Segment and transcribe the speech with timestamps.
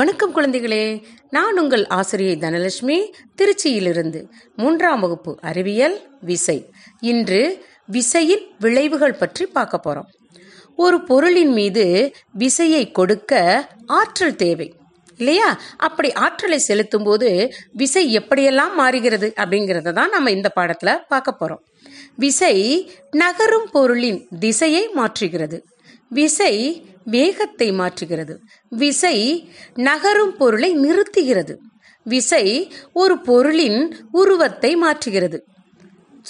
[0.00, 0.84] வணக்கம் குழந்தைகளே.
[1.30, 2.96] நான் உங்கள் ஆசிரியை தனலட்சுமி
[3.38, 4.20] திருச்சியிலிருந்து
[4.56, 6.56] மூன்றாம் வகுப்பு அறிவியல் விசை.
[7.00, 7.40] இன்று
[7.86, 10.08] விசையின் விளைவுகள் பற்றி பார்க்க போறோம்.
[10.76, 11.84] ஒரு பொருளின் மீது
[12.42, 13.42] விசையை கொடுக்க
[13.86, 14.68] ஆற்றல் தேவை
[15.16, 15.60] இல்லையா?
[15.76, 17.28] அப்படி ஆற்றலை செலுத்தும் போது
[17.72, 21.62] விசை எப்படியெல்லாம் மாறுகிறது அப்படிங்கிறத தான் நம்ம இந்த பாடத்தில் பார்க்க போறோம்.
[22.16, 22.56] விசை
[23.10, 25.60] நகரும் பொருளின் திசையை மாற்றுகிறது.
[26.08, 26.54] விசை
[27.04, 28.36] வேகத்தை மாற்றுகிறது.
[28.68, 31.56] விசை நகரும் பொருளை நிறுத்துகிறது.
[32.04, 35.40] விசை ஒரு பொருளின் உருவத்தை மாற்றுகிறது.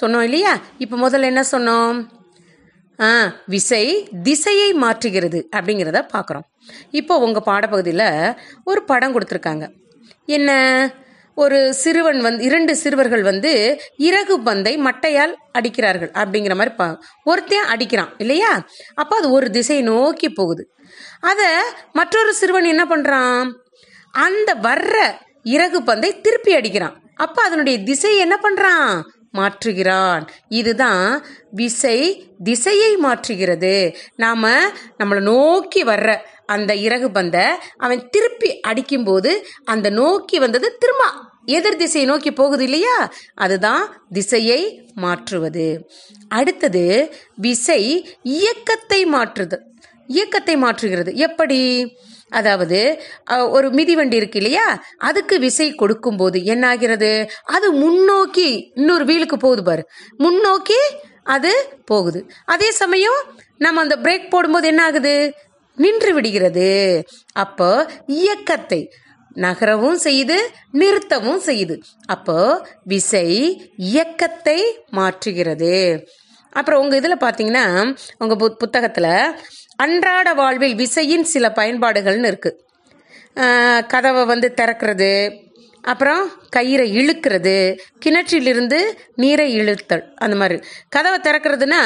[0.00, 0.60] சொன்னோம் இல்லையா?
[0.78, 2.06] இப்போ முதல்ல என்ன சொன்னோம்?
[3.00, 6.44] ஆ விசை திசையை மாற்றுகிறது அப்படிங்கிறத பார்க்குறோம்.
[6.90, 8.34] இப்போ உங்கள் பாடப்பகுதியில்
[8.64, 9.68] ஒரு படம் கொடுத்துருக்காங்க.
[10.26, 10.50] என்ன?
[11.34, 18.12] ஒரு சிறுவன் வந்து இரண்டு சிறுவர்கள் வந்து இறகு பந்தை மட்டையால் அடிக்கிறார்கள் அப்படிங்கிற மாதிரி பா ஒருத்தன் அடிக்கிறான்
[18.18, 18.66] இல்லையா?
[18.94, 20.74] அப்போ அது ஒரு திசையை நோக்கி போகுது.
[21.20, 21.46] அதை
[21.92, 23.52] மற்றொரு சிறுவன் என்ன பண்ணுறான்
[24.10, 26.96] அந்த வர்ற இறகு பந்தை திருப்பி அடிக்கிறான்.
[27.14, 29.02] அப்போ அதனுடைய திசை என்ன பண்ணுறான்
[29.38, 30.28] மாற்றுகிறான்.
[30.48, 33.96] இதுதான் விசை திசையை மாற்றுகிறது.
[34.16, 34.44] நாம்
[34.98, 36.18] நம்மளை நோக்கி வர்ற
[36.54, 37.44] அந்த இறகு பந்தை
[37.78, 39.32] அவன் திருப்பி அடிக்கும்போது
[39.64, 41.04] அந்த நோக்கி வந்தது திரும்ப
[41.56, 42.96] எதிர் திசையை நோக்கி போகுது இல்லையா?
[43.34, 44.60] அதுதான் திசையை
[44.94, 45.66] மாற்றுவது.
[46.30, 46.84] அடுத்தது
[47.36, 47.82] விசை
[48.36, 49.56] இயக்கத்தை மாற்றுது.
[50.08, 51.10] இயக்கத்தை மாற்றுகிறது.
[51.26, 51.60] எப்படி?
[52.30, 52.78] அதாவது
[53.56, 54.66] ஒரு மிதிவண்டி இருக்கு இல்லையா?
[55.08, 57.10] அதுக்கு விசை கொடுக்கும்போது என்ன ஆகிறது
[57.56, 59.84] அது முன்னோக்கி இன்னொரு வீலுக்கு போகுது பாரு.
[60.16, 60.80] முன்னோக்கி
[61.34, 61.50] அது
[61.90, 62.20] போகுது.
[62.44, 63.20] அதே சமயம்
[63.58, 65.14] நம்ம அந்த பிரேக் போடும்போது என்ன ஆகுது
[65.78, 66.68] நின்று விடுகிறது
[67.42, 67.68] அப்போ
[68.20, 68.80] இயக்கத்தை
[69.36, 70.38] நகரவும் செய்யுது
[70.80, 71.76] நிறுத்தவும் செய்யுது
[72.14, 72.36] அப்போ
[72.84, 73.28] விசை
[73.90, 74.58] இயக்கத்தை
[74.96, 75.76] மாற்றுகிறது.
[76.52, 77.64] அப்புறம் உங்கள் இதில் பார்த்தீங்கன்னா
[78.18, 79.12] உங்கள் பு புத்தகத்தில்
[79.76, 82.58] அன்றாட வாழ்வில் விசையின் சில பயன்பாடுகள்னு இருக்குது
[83.92, 85.12] கதவை வந்து திறக்கிறது
[85.84, 86.22] அப்புறம்
[86.56, 87.54] கயிறை இழுக்கிறது
[88.04, 88.78] கிணற்றிலிருந்து
[89.22, 90.58] நீரை இழுத்தல் அந்த மாதிரி.
[90.88, 91.80] கதவை திறக்கிறதுனா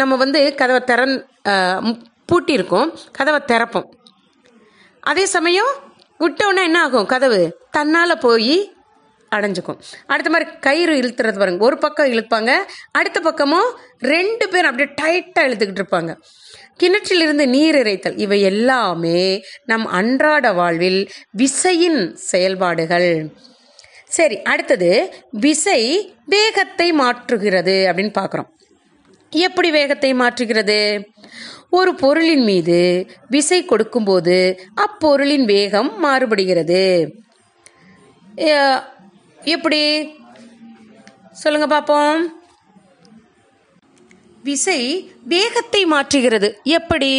[0.00, 1.16] நம்ம வந்து கதவை திறன்
[2.32, 3.88] பூட்டியிருக்கும் கதவை திறப்போம்.
[5.00, 5.72] அதே சமயம்
[6.18, 7.06] விட்டோன்னே என்ன ஆகும்?
[7.06, 7.40] கதவு
[7.70, 8.72] தன்னால் போய்
[9.30, 9.80] அடைஞ்சுக்கும்.
[10.06, 11.64] அடுத்த மாதிரி கயிறு இழுத்துறது பாருங்க.
[11.64, 12.56] ஒரு பக்கம் இழுப்பாங்க
[12.92, 16.12] அடுத்த பக்கமும் ரெண்டு பேரும் அப்படியே டைட்டாக இழுத்துக்கிட்டு இருப்பாங்க.
[16.82, 23.32] கிணற்றிலிருந்து நீர் இறைத்தல் இவை எல்லாமே நம் அன்றாட வாழ்வில் விசையின் செயல்பாடுகள்.
[24.08, 24.90] சரி அடுத்தது
[25.30, 25.80] விசை
[26.26, 28.50] வேகத்தை மாற்றுகிறது அப்படின்னு பார்க்குறோம்.
[29.46, 30.78] எப்படி வேகத்தை மாற்றுகிறது?
[31.78, 32.78] ஒரு பொருளின் மீது
[33.28, 34.36] விசை கொடுக்கும்போது
[34.84, 36.84] அப்பொருளின் வேகம் மாறுபடுகிறது.
[39.54, 39.82] எப்படி?
[41.42, 42.18] சொல்லுங்க பார்ப்போம்
[44.42, 44.80] விசை
[45.24, 46.48] வேகத்தை மாற்றுகிறது.
[46.78, 47.12] எப்படி?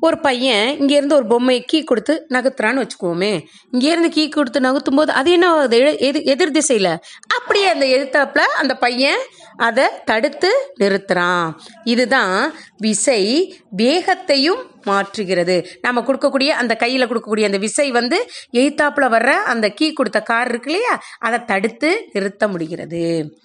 [0.00, 5.30] ஒரு பையன் இங்கேருந்து ஒரு பொம்மை கீ கொடுத்து நகர்த்துறான்னு வச்சுக்குவோமே இங்கேருந்து கீ கொடுத்து நகர்த்தும் போது அது
[5.30, 5.78] என்ன ஆகுது?
[5.78, 6.98] எ- எது எதிர் திசையில்.
[7.38, 9.18] அப்படியே அந்த எதிர்த்தாப்பில் அந்த பையன்
[9.56, 11.50] அதை தடுத்து நிறுத்துறான்.
[11.84, 15.66] இதுதான் விசை வேகத்தையும் மாற்றுகிறது.
[15.80, 20.70] நம்ம கொடுக்கக்கூடிய அந்த கையில் கொடுக்கக்கூடிய அந்த விசை வந்து எய்த்தாப்பில் வர்ற அந்த கீ கொடுத்த கார் இருக்கு
[20.72, 21.02] இல்லையா?
[21.18, 23.38] அதை தடுத்து நிறுத்த முடிகிறது.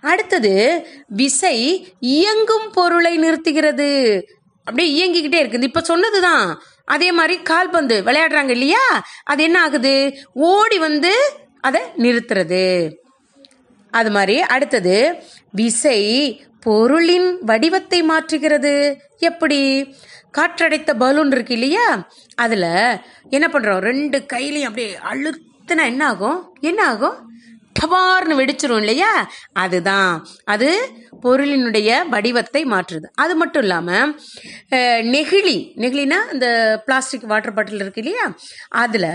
[0.00, 4.22] அடுத்தது விசை இயங்கும் பொருளை நிறுத்துகிறது.
[4.64, 5.62] அப்படியே இயங்கிக்கிட்டே இருக்குது.
[5.62, 8.84] இப்போ சொன்னது தான் அதே மாதிரி கால்பந்து விளையாடுறாங்க இல்லையா?
[9.24, 10.18] அது என்ன ஆகுது?
[10.32, 11.12] ஓடி வந்து
[11.60, 12.92] அதை நிறுத்துறது.
[13.90, 16.00] அது மாதிரி அடுத்தது விசை
[16.60, 18.98] பொருளின் வடிவத்தை மாற்றுகிறது.
[19.18, 19.60] எப்படி?
[20.38, 22.08] காற்றடைத்த பலூன் இருக்கு இல்லையா?
[22.34, 26.56] அதில் என்ன பண்ணுறோம் ரெண்டு கையிலையும் அப்படியே அழுத்தினா என்ன ஆகும்?
[26.60, 27.16] என்ன ஆகும்?
[27.80, 29.30] டபார்னு வெடிச்சிரும் இல்லையா?
[29.52, 30.12] அதுதான்.
[30.44, 30.68] அது
[31.22, 33.06] பொருளினுடைய வடிவத்தை மாற்றுது.
[33.14, 34.14] அது மட்டும் இல்லாமல்
[35.14, 35.56] நெகிழி.
[35.82, 36.48] நெகிழினா இந்த
[36.84, 38.26] பிளாஸ்டிக் வாட்டர் பாட்டில் இருக்கு இல்லையா?
[38.84, 39.10] அதில்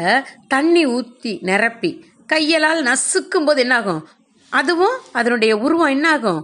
[0.47, 1.91] தண்ணி ஊற்றி நிரப்பி
[2.33, 4.01] கையலால் நசுக்கும் போது என்னாகும்?
[4.49, 6.41] அதுவும் அதனுடைய உருவம் என்னாகும்?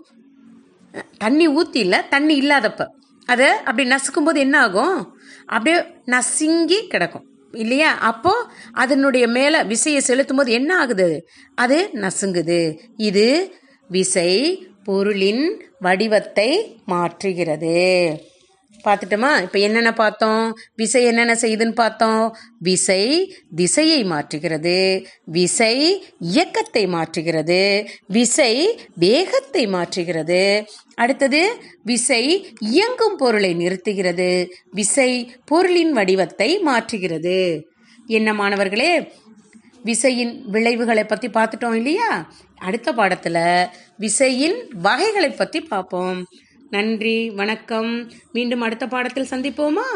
[1.18, 2.84] தண்ணி ஊற்றி இல்லை தண்ணி இல்லாதப்ப.
[3.26, 4.98] அதை அப்படி நசுக்கும் போது என்ன ஆகும்
[5.46, 7.28] அப்படியே நசுங்கி கிடக்கும்.
[7.58, 7.98] இல்லையா?
[7.98, 8.34] அப்போ
[8.74, 11.30] அதனுடைய மேலே விசையை செலுத்தும் போது என்ன ஆகுது?
[11.56, 12.80] அது நசுங்குது.
[12.98, 13.54] இது
[13.88, 18.16] விசை பொருளின் வடிவத்தை மாற்றுகிறது.
[18.84, 19.42] பார்த்துட்டோமா?
[19.42, 20.58] இப்போ என்னென்ன பார்த்தோம்?
[20.76, 22.36] விசை என்னென்ன செய்யுதுன்னு பார்த்தோம்?
[22.60, 25.06] விசை திசையை மாற்றுகிறது.
[25.26, 27.88] விசை இயக்கத்தை மாற்றுகிறது.
[28.08, 30.66] விசை வேகத்தை மாற்றுகிறது.
[30.96, 31.42] அடுத்தது
[31.84, 34.50] விசை இயங்கும் பொருளை நிறுத்துகிறது.
[34.72, 35.10] விசை
[35.46, 37.62] பொருளின் வடிவத்தை மாற்றுகிறது.
[38.08, 38.94] என்ன மாணவர்களே?
[39.84, 42.32] விசையின் விளைவுகளை பற்றி பார்த்துட்டோம் இல்லையா?
[42.56, 46.20] அடுத்த பாடத்தில் விசையின் வகைகளை பற்றி பார்ப்போம்.
[46.74, 47.90] நன்றி வணக்கம்.
[48.32, 49.90] மீண்டும் அடுத்த பாடத்தில் சந்திப்போமா?